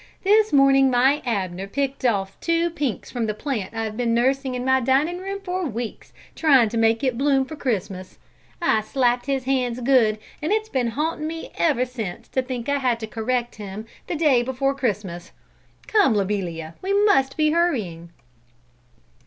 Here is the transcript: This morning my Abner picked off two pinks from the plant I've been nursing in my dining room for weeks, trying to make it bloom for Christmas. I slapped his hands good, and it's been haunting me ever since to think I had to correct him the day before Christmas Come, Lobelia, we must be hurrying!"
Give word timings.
This 0.23 0.51
morning 0.51 0.89
my 0.89 1.21
Abner 1.27 1.67
picked 1.67 2.05
off 2.05 2.39
two 2.39 2.71
pinks 2.71 3.11
from 3.11 3.27
the 3.27 3.35
plant 3.35 3.75
I've 3.75 3.95
been 3.95 4.15
nursing 4.15 4.55
in 4.55 4.65
my 4.65 4.79
dining 4.79 5.19
room 5.19 5.39
for 5.43 5.67
weeks, 5.67 6.11
trying 6.33 6.69
to 6.69 6.77
make 6.79 7.03
it 7.03 7.19
bloom 7.19 7.45
for 7.45 7.55
Christmas. 7.55 8.17
I 8.59 8.81
slapped 8.81 9.27
his 9.27 9.43
hands 9.43 9.79
good, 9.79 10.17
and 10.41 10.51
it's 10.51 10.69
been 10.69 10.87
haunting 10.87 11.27
me 11.27 11.51
ever 11.55 11.85
since 11.85 12.27
to 12.29 12.41
think 12.41 12.67
I 12.67 12.79
had 12.79 12.99
to 13.01 13.05
correct 13.05 13.57
him 13.57 13.85
the 14.07 14.15
day 14.15 14.41
before 14.41 14.73
Christmas 14.73 15.33
Come, 15.85 16.15
Lobelia, 16.15 16.73
we 16.81 16.93
must 17.05 17.37
be 17.37 17.51
hurrying!" 17.51 18.09